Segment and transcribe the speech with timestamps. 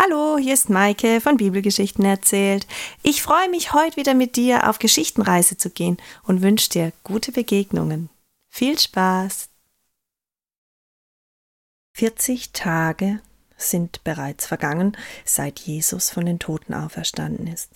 [0.00, 2.68] Hallo, hier ist Maike von Bibelgeschichten erzählt.
[3.02, 7.32] Ich freue mich, heute wieder mit dir auf Geschichtenreise zu gehen und wünsche dir gute
[7.32, 8.08] Begegnungen.
[8.48, 9.48] Viel Spaß!
[11.94, 13.20] 40 Tage
[13.56, 17.72] sind bereits vergangen, seit Jesus von den Toten auferstanden ist.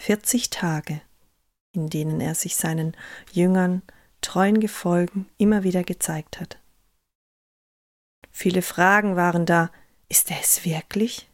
[0.00, 1.02] 40 Tage,
[1.72, 2.96] in denen er sich seinen
[3.30, 3.82] Jüngern,
[4.22, 6.58] treuen Gefolgen immer wieder gezeigt hat.
[8.30, 9.70] Viele Fragen waren da.
[10.08, 11.28] Ist er es wirklich?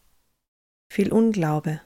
[0.89, 1.81] Viel Unglaube,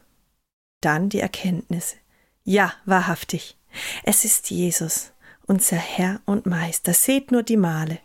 [0.81, 1.97] dann die Erkenntnis,
[2.45, 3.57] ja, wahrhaftig,
[4.05, 5.13] es ist Jesus,
[5.47, 7.99] unser Herr und Meister, seht nur die Male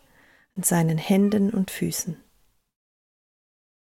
[0.56, 2.22] an seinen Händen und Füßen.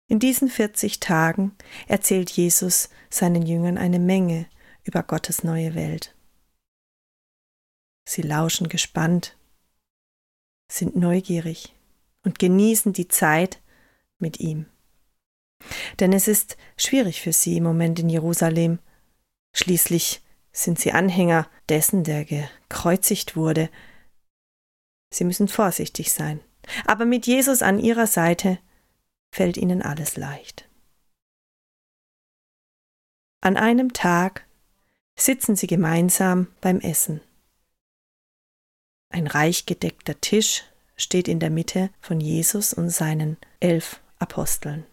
[0.08, 1.56] In diesen 40 Tagen
[1.88, 4.48] erzählt Jesus seinen Jüngern eine Menge
[4.84, 6.16] über Gottes neue Welt.
[8.08, 9.38] Sie lauschen gespannt,
[10.70, 11.74] sind neugierig
[12.24, 13.62] und genießen die Zeit
[14.18, 14.71] mit ihm.
[16.02, 18.80] Denn es ist schwierig für sie im Moment in Jerusalem.
[19.54, 23.70] Schließlich sind sie Anhänger dessen, der gekreuzigt wurde.
[25.14, 26.42] Sie müssen vorsichtig sein.
[26.88, 28.58] Aber mit Jesus an ihrer Seite
[29.32, 30.68] fällt ihnen alles leicht.
[33.42, 34.48] An einem Tag
[35.16, 37.22] sitzen sie gemeinsam beim Essen.
[39.10, 40.64] Ein reich gedeckter Tisch
[40.96, 44.86] steht in der Mitte von Jesus und seinen elf Aposteln.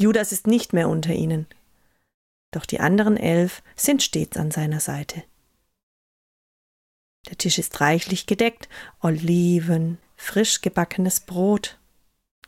[0.00, 1.46] Judas ist nicht mehr unter ihnen.
[2.52, 5.22] Doch die anderen elf sind stets an seiner Seite.
[7.28, 8.70] Der Tisch ist reichlich gedeckt,
[9.02, 11.78] Oliven, frisch gebackenes Brot,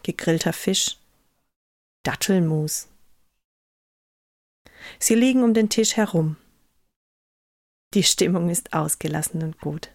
[0.03, 0.97] gegrillter Fisch,
[2.05, 2.89] Dattelmus.
[4.99, 6.37] Sie liegen um den Tisch herum.
[7.93, 9.91] Die Stimmung ist ausgelassen und gut.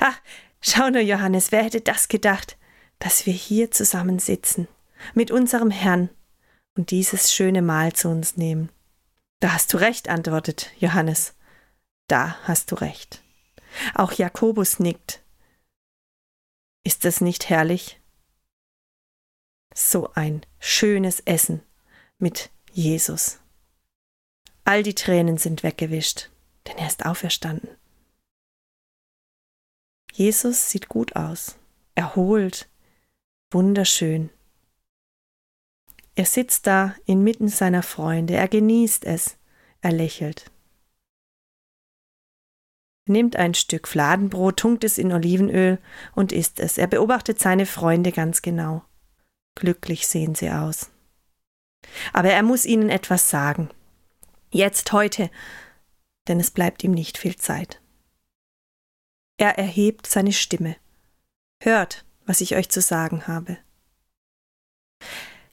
[0.00, 0.18] Ach,
[0.62, 2.56] schau nur, Johannes, wer hätte das gedacht,
[2.98, 4.66] dass wir hier zusammen sitzen,
[5.12, 6.08] mit unserem Herrn,
[6.76, 8.70] und dieses schöne Mahl zu uns nehmen.
[9.40, 11.34] Da hast du recht, antwortet Johannes.
[12.08, 13.22] Da hast du recht.
[13.94, 15.22] Auch Jakobus nickt.
[16.84, 18.00] Ist es nicht herrlich?
[19.74, 21.62] So ein schönes Essen
[22.18, 23.38] mit Jesus.
[24.64, 26.30] All die Tränen sind weggewischt,
[26.66, 27.70] denn er ist auferstanden.
[30.12, 31.56] Jesus sieht gut aus,
[31.94, 32.68] erholt,
[33.50, 34.30] wunderschön.
[36.14, 39.36] Er sitzt da inmitten seiner Freunde, er genießt es,
[39.80, 40.50] er lächelt.
[43.06, 45.78] Er nimmt ein Stück Fladenbrot, tunkt es in Olivenöl
[46.14, 46.78] und isst es.
[46.78, 48.84] Er beobachtet seine Freunde ganz genau.
[49.56, 50.90] Glücklich sehen sie aus.
[52.12, 53.70] Aber er muss ihnen etwas sagen.
[54.52, 55.30] Jetzt, heute,
[56.28, 57.80] denn es bleibt ihm nicht viel Zeit.
[59.38, 60.76] Er erhebt seine Stimme.
[61.62, 63.58] Hört, was ich euch zu sagen habe.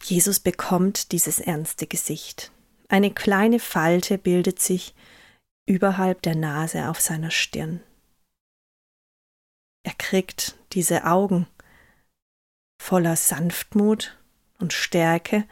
[0.10, 2.52] Jesus bekommt dieses ernste Gesicht.
[2.88, 4.96] Eine kleine Falte bildet sich
[5.66, 7.82] überhalb der Nase auf seiner Stirn.
[9.84, 11.46] Er kriegt diese Augen
[12.82, 14.18] voller Sanftmut
[14.60, 15.46] und Stärke,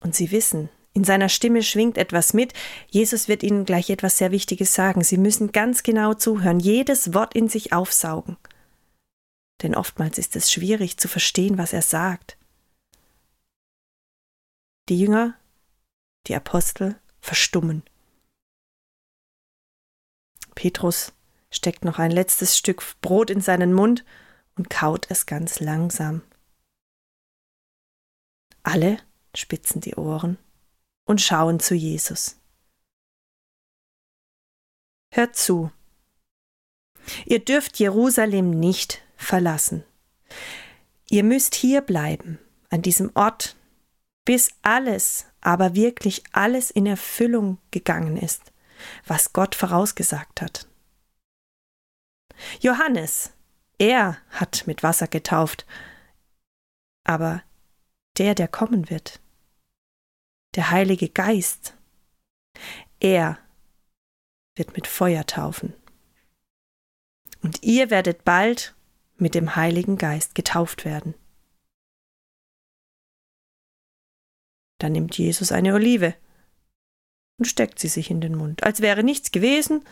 [0.00, 2.54] und sie wissen, in seiner Stimme schwingt etwas mit.
[2.88, 5.02] Jesus wird ihnen gleich etwas sehr Wichtiges sagen.
[5.04, 8.36] Sie müssen ganz genau zuhören, jedes Wort in sich aufsaugen.
[9.62, 12.36] Denn oftmals ist es schwierig zu verstehen, was er sagt.
[14.88, 15.36] Die Jünger,
[16.26, 17.82] die Apostel verstummen.
[20.54, 21.12] Petrus
[21.50, 24.04] steckt noch ein letztes Stück Brot in seinen Mund
[24.56, 26.22] und kaut es ganz langsam.
[28.62, 28.98] Alle
[29.34, 30.38] spitzen die Ohren
[31.04, 32.38] und schauen zu Jesus.
[35.12, 35.70] Hört zu.
[37.24, 39.84] Ihr dürft Jerusalem nicht verlassen.
[41.08, 42.38] Ihr müsst hier bleiben,
[42.70, 43.56] an diesem Ort,
[44.26, 48.52] bis alles, aber wirklich alles in Erfüllung gegangen ist,
[49.06, 50.68] was Gott vorausgesagt hat.
[52.60, 53.32] Johannes,
[53.78, 55.64] er hat mit Wasser getauft,
[57.04, 57.42] aber
[58.18, 59.20] der, der kommen wird,
[60.56, 61.74] der Heilige Geist,
[63.00, 63.38] er
[64.56, 65.72] wird mit Feuer taufen.
[67.42, 68.74] Und ihr werdet bald
[69.18, 71.14] mit dem Heiligen Geist getauft werden.
[74.78, 76.14] Dann nimmt Jesus eine Olive
[77.38, 79.84] und steckt sie sich in den Mund, als wäre nichts gewesen.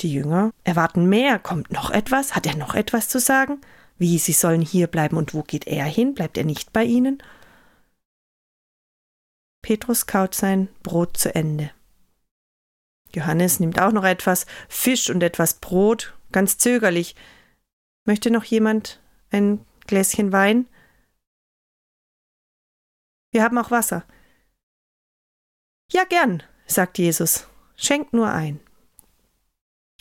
[0.00, 1.38] Die Jünger erwarten mehr.
[1.38, 2.34] Kommt noch etwas?
[2.34, 3.60] Hat er noch etwas zu sagen?
[3.98, 6.14] Wie, sie sollen hier bleiben und wo geht er hin?
[6.14, 7.22] Bleibt er nicht bei ihnen?
[9.62, 11.70] Petrus kaut sein Brot zu Ende.
[13.14, 17.14] Johannes nimmt auch noch etwas Fisch und etwas Brot, ganz zögerlich.
[18.04, 19.00] Möchte noch jemand
[19.30, 20.66] ein Gläschen Wein?
[23.32, 24.04] Wir haben auch Wasser.
[25.90, 27.48] Ja, gern, sagt Jesus.
[27.74, 28.60] Schenkt nur ein.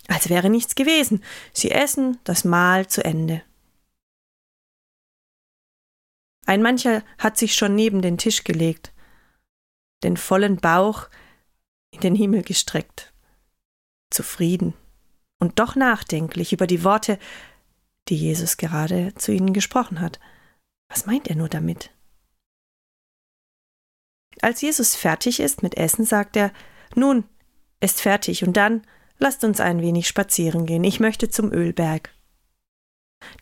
[0.07, 1.23] Als wäre nichts gewesen.
[1.53, 3.43] Sie essen das Mahl zu Ende.
[6.45, 8.91] Ein mancher hat sich schon neben den Tisch gelegt,
[10.03, 11.07] den vollen Bauch
[11.91, 13.13] in den Himmel gestreckt,
[14.09, 14.73] zufrieden
[15.39, 17.19] und doch nachdenklich über die Worte,
[18.09, 20.19] die Jesus gerade zu ihnen gesprochen hat.
[20.89, 21.91] Was meint er nur damit?
[24.41, 26.51] Als Jesus fertig ist mit Essen, sagt er,
[26.95, 27.23] nun,
[27.79, 28.81] ist fertig und dann
[29.17, 30.83] lasst uns ein wenig spazieren gehen.
[30.83, 32.09] Ich möchte zum Ölberg.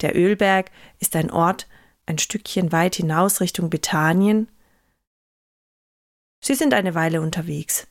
[0.01, 1.67] Der Ölberg ist ein Ort
[2.09, 4.49] ein Stückchen weit hinaus Richtung Bethanien.
[6.41, 7.87] Sie sind eine Weile unterwegs.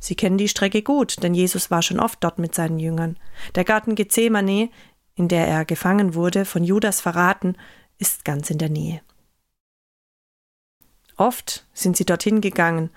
[0.00, 3.18] Sie kennen die Strecke gut, denn Jesus war schon oft dort mit seinen Jüngern.
[3.54, 4.70] Der Garten Gethsemane,
[5.14, 7.56] in der er gefangen wurde, von Judas verraten,
[7.98, 9.02] ist ganz in der Nähe.
[11.16, 12.90] Oft sind sie dorthin gegangen,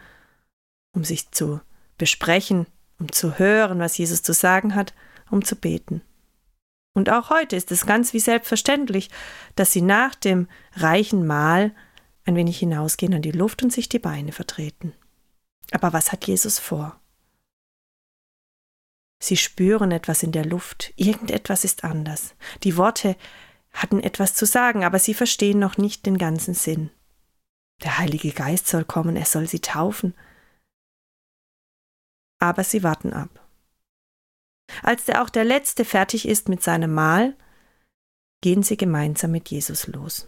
[0.93, 1.61] um sich zu
[1.97, 2.67] besprechen,
[2.99, 4.93] um zu hören, was Jesus zu sagen hat,
[5.29, 6.01] um zu beten.
[6.93, 9.09] Und auch heute ist es ganz wie selbstverständlich,
[9.55, 11.75] dass sie nach dem reichen Mahl
[12.25, 14.93] ein wenig hinausgehen an die Luft und sich die Beine vertreten.
[15.71, 16.99] Aber was hat Jesus vor?
[19.19, 22.35] Sie spüren etwas in der Luft, irgendetwas ist anders.
[22.63, 23.15] Die Worte
[23.71, 26.89] hatten etwas zu sagen, aber sie verstehen noch nicht den ganzen Sinn.
[27.83, 30.15] Der Heilige Geist soll kommen, er soll sie taufen.
[32.39, 33.47] Aber sie warten ab.
[34.83, 37.35] Als der auch der Letzte fertig ist mit seinem Mahl,
[38.41, 40.27] gehen sie gemeinsam mit Jesus los.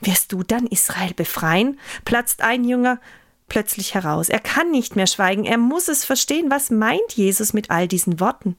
[0.00, 1.80] Wirst du dann Israel befreien?
[2.04, 3.00] platzt ein Jünger
[3.48, 4.28] plötzlich heraus.
[4.28, 8.20] Er kann nicht mehr schweigen, er muss es verstehen, was meint Jesus mit all diesen
[8.20, 8.56] Worten.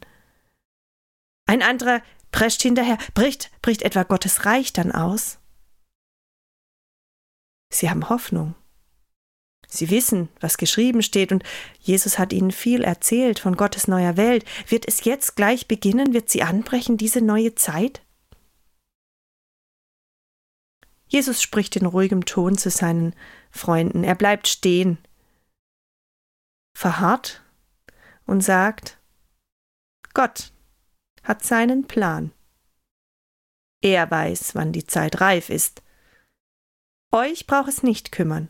[1.45, 2.01] Ein anderer
[2.31, 5.39] prescht hinterher, bricht, bricht etwa Gottes Reich dann aus?
[7.69, 8.55] Sie haben Hoffnung.
[9.67, 11.43] Sie wissen, was geschrieben steht, und
[11.79, 14.45] Jesus hat ihnen viel erzählt von Gottes neuer Welt.
[14.67, 16.13] Wird es jetzt gleich beginnen?
[16.13, 18.01] Wird sie anbrechen, diese neue Zeit?
[21.09, 23.13] Jesus spricht in ruhigem Ton zu seinen
[23.51, 24.03] Freunden.
[24.03, 24.97] Er bleibt stehen,
[26.75, 27.41] verharrt
[28.25, 28.97] und sagt,
[30.13, 30.51] Gott
[31.23, 32.31] hat seinen Plan.
[33.81, 35.81] Er weiß, wann die Zeit reif ist.
[37.11, 38.49] Euch braucht es nicht kümmern.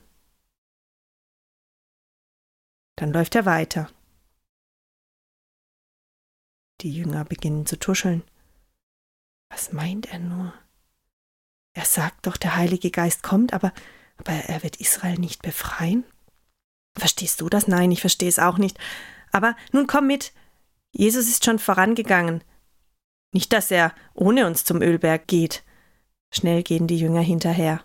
[2.95, 3.89] Dann läuft er weiter.
[6.81, 8.23] Die Jünger beginnen zu tuscheln.
[9.49, 10.53] Was meint er nur?
[11.73, 13.71] Er sagt doch, der Heilige Geist kommt, aber,
[14.17, 16.03] aber er wird Israel nicht befreien?
[16.97, 17.67] Verstehst du das?
[17.67, 18.79] Nein, ich verstehe es auch nicht.
[19.31, 20.33] Aber nun komm mit.
[20.91, 22.43] Jesus ist schon vorangegangen.
[23.31, 25.63] Nicht, dass er ohne uns zum Ölberg geht.
[26.33, 27.83] Schnell gehen die Jünger hinterher.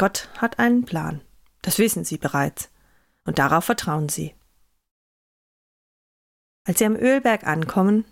[0.00, 1.20] Gott hat einen Plan.
[1.60, 2.70] Das wissen sie bereits
[3.26, 4.34] und darauf vertrauen sie.
[6.66, 8.06] Als sie am Ölberg ankommen,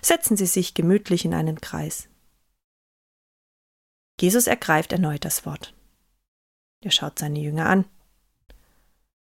[0.00, 2.08] setzen sie sich gemütlich in einen Kreis.
[4.20, 5.72] Jesus ergreift erneut das Wort.
[6.80, 7.84] Er schaut seine Jünger an.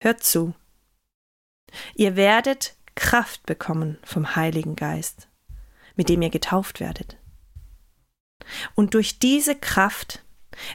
[0.00, 0.54] Hört zu.
[1.96, 5.26] Ihr werdet Kraft bekommen vom Heiligen Geist,
[5.96, 7.18] mit dem ihr getauft werdet.
[8.76, 10.22] Und durch diese Kraft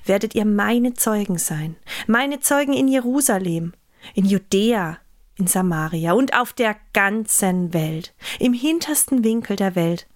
[0.06, 1.76] werdet ihr meine Zeugen sein,
[2.08, 3.74] meine Zeugen in Jerusalem,
[4.14, 5.00] in Judäa,
[5.36, 10.08] in Samaria und auf der ganzen Welt, im hintersten Winkel der Welt,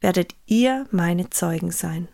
[0.00, 2.08] werdet ihr meine Zeugen sein.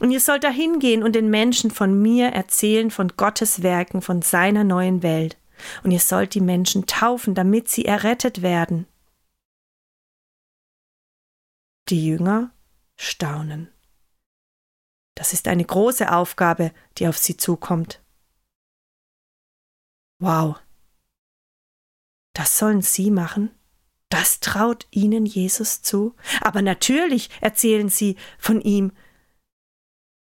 [0.00, 4.22] Und ihr sollt dahin gehen und den Menschen von mir erzählen, von Gottes Werken, von
[4.22, 5.36] seiner neuen Welt.
[5.84, 8.86] Und ihr sollt die Menschen taufen, damit sie errettet werden.
[11.88, 12.52] Die Jünger
[12.96, 13.68] staunen.
[15.20, 18.02] Das ist eine große Aufgabe, die auf sie zukommt.
[20.18, 20.58] Wow.
[22.32, 23.50] Das sollen Sie machen?
[24.08, 26.16] Das traut Ihnen Jesus zu?
[26.40, 28.92] Aber natürlich erzählen Sie von ihm.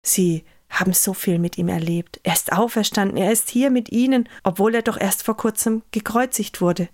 [0.06, 2.20] Sie haben so viel mit ihm erlebt.
[2.22, 6.60] Er ist auferstanden, er ist hier mit Ihnen, obwohl er doch erst vor kurzem gekreuzigt
[6.60, 6.88] wurde.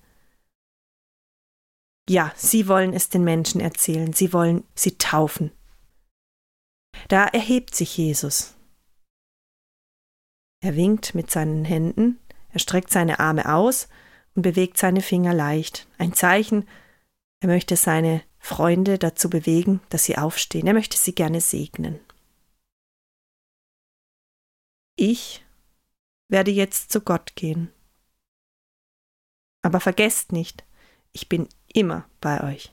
[2.09, 5.53] Ja, Sie wollen es den Menschen erzählen, Sie wollen sie taufen.
[7.11, 8.55] Da erhebt sich Jesus.
[10.63, 13.89] Er winkt mit seinen Händen, er streckt seine Arme aus
[14.37, 15.89] und bewegt seine Finger leicht.
[15.99, 16.69] Ein Zeichen,
[17.41, 20.69] er möchte seine Freunde dazu bewegen, dass sie aufstehen.
[20.69, 21.99] Er möchte sie gerne segnen.
[24.95, 25.45] Ich
[26.29, 27.73] werde jetzt zu Gott gehen.
[29.63, 30.65] Aber vergesst nicht,
[31.11, 32.73] ich bin immer bei euch.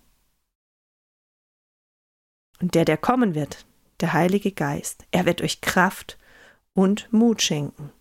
[2.61, 3.65] Und der, der kommen wird,
[3.99, 6.17] der Heilige Geist, er wird euch Kraft
[6.73, 7.91] und Mut schenken.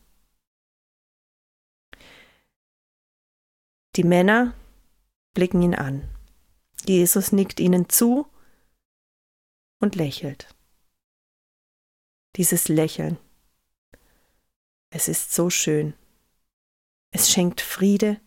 [3.96, 4.54] Die Männer
[5.32, 6.08] blicken ihn an.
[6.84, 8.26] Jesus nickt ihnen zu
[9.80, 10.54] und lächelt.
[12.36, 13.18] Dieses Lächeln.
[14.90, 15.94] Es ist so schön.
[17.10, 18.20] Es schenkt Friede,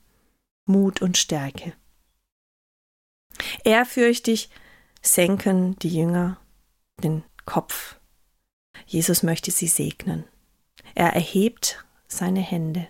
[0.65, 1.73] Mut und Stärke.
[3.63, 4.49] Ehrfürchtig
[5.01, 6.41] senken die Jünger
[7.03, 7.99] den Kopf.
[8.85, 10.23] Jesus möchte sie segnen.
[10.93, 12.87] Er erhebt seine Hände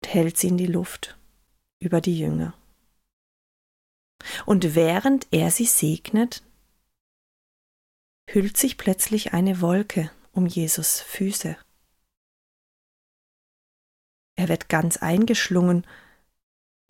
[0.00, 1.18] und hält sie in die Luft
[1.80, 2.54] über die Jünger.
[4.46, 6.42] Und während er sie segnet,
[8.30, 11.58] hüllt sich plötzlich eine Wolke um Jesus Füße.
[14.34, 15.86] Er wird ganz eingeschlungen,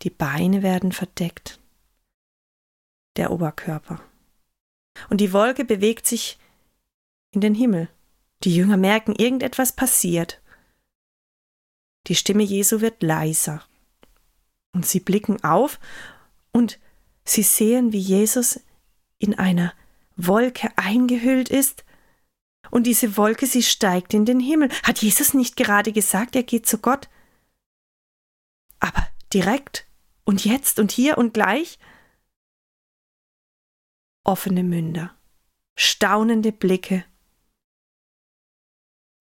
[0.03, 1.59] die Beine werden verdeckt,
[3.17, 4.01] der Oberkörper.
[5.09, 6.37] Und die Wolke bewegt sich
[7.31, 7.89] in den Himmel.
[8.43, 10.41] Die Jünger merken, irgendetwas passiert.
[12.07, 13.63] Die Stimme Jesu wird leiser.
[14.73, 15.79] Und sie blicken auf
[16.51, 16.79] und
[17.25, 18.61] sie sehen, wie Jesus
[19.19, 19.73] in einer
[20.15, 21.85] Wolke eingehüllt ist.
[22.69, 24.69] Und diese Wolke, sie steigt in den Himmel.
[24.83, 27.09] Hat Jesus nicht gerade gesagt, er geht zu Gott?
[28.79, 29.85] Aber direkt
[30.23, 31.77] und jetzt und hier und gleich?
[34.23, 35.15] Offene Münder,
[35.75, 37.05] staunende Blicke.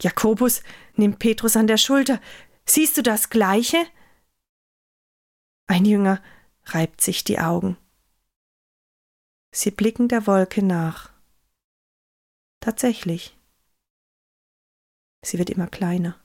[0.02, 0.62] Jakobus
[0.94, 2.20] nimmt Petrus an der Schulter.
[2.64, 3.78] Siehst du das Gleiche?
[5.66, 6.22] Ein Jünger
[6.64, 7.76] reibt sich die Augen.
[9.52, 11.10] Sie blicken der Wolke nach.
[12.60, 13.36] Tatsächlich.
[15.24, 16.18] Sie wird immer kleiner.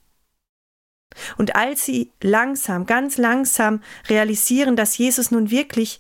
[1.38, 6.00] Und als sie langsam, ganz langsam realisieren, dass Jesus nun wirklich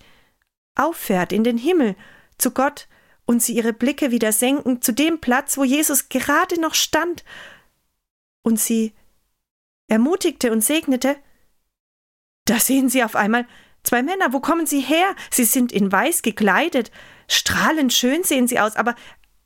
[0.75, 1.95] auffährt in den Himmel
[2.37, 2.87] zu Gott
[3.25, 7.23] und sie ihre Blicke wieder senken zu dem Platz, wo Jesus gerade noch stand
[8.45, 8.93] und sie
[9.87, 11.17] ermutigte und segnete,
[12.45, 13.47] da sehen sie auf einmal
[13.83, 14.33] zwei Männer.
[14.33, 15.15] Wo kommen sie her?
[15.31, 16.91] Sie sind in weiß gekleidet,
[17.27, 18.95] strahlend schön sehen sie aus, aber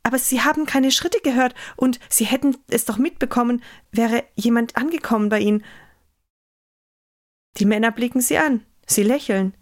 [0.03, 5.29] aber sie haben keine Schritte gehört und sie hätten es doch mitbekommen, wäre jemand angekommen
[5.29, 5.63] bei ihnen.
[7.57, 9.53] Die Männer blicken sie an, sie lächeln.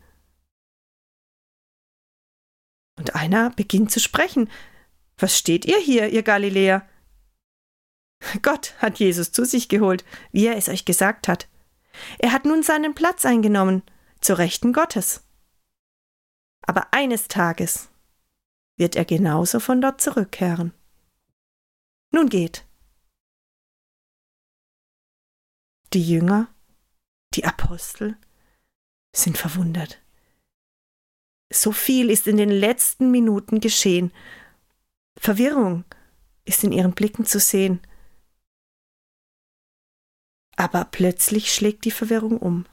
[2.98, 4.50] Und einer beginnt zu sprechen.
[5.17, 6.88] Was steht ihr hier, ihr Galiläer?
[8.41, 11.47] Gott hat Jesus zu sich geholt, wie er es euch gesagt hat.
[12.19, 13.83] Er hat nun seinen Platz eingenommen,
[14.21, 15.24] zur Rechten Gottes.
[16.62, 17.89] Aber eines Tages
[18.77, 20.74] wird er genauso von dort zurückkehren.
[22.12, 22.65] Nun geht.
[25.93, 26.47] Die Jünger,
[27.33, 28.17] die Apostel
[29.15, 30.01] sind verwundert.
[31.51, 34.12] So viel ist in den letzten Minuten geschehen.
[35.17, 35.86] Verwirrung
[36.45, 37.79] ist in ihren Blicken zu sehen.
[40.57, 42.65] Aber plötzlich schlägt die Verwirrung um.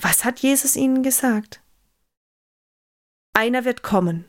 [0.00, 1.62] Was hat Jesus ihnen gesagt?
[3.34, 4.26] Einer wird kommen,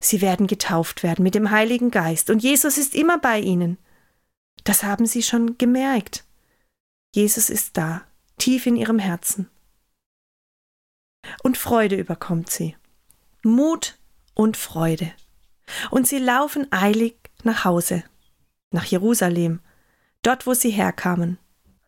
[0.00, 3.78] Sie werden getauft werden mit dem Heiligen Geist und Jesus ist immer bei ihnen.
[4.64, 6.24] Das haben sie schon gemerkt.
[7.14, 8.04] Jesus ist da,
[8.38, 9.48] tief in ihrem Herzen.
[11.42, 12.76] Und Freude überkommt sie.
[13.42, 13.98] Mut
[14.34, 15.12] und Freude.
[15.90, 18.04] Und sie laufen eilig nach Hause,
[18.70, 19.60] nach Jerusalem,
[20.22, 21.38] dort wo sie herkamen.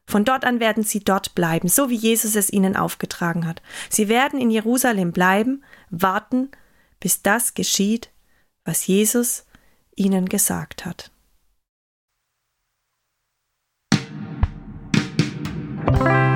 [0.06, 3.60] Von dort an werden sie dort bleiben, so wie Jesus es ihnen aufgetragen hat.
[3.90, 6.50] Sie werden in Jerusalem bleiben, warten,
[6.98, 8.10] bis das geschieht,
[8.64, 9.44] was Jesus
[9.94, 11.10] ihnen gesagt hat.
[15.90, 16.27] Musik